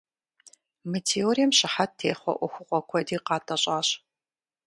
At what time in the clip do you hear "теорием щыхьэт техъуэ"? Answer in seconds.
1.09-2.33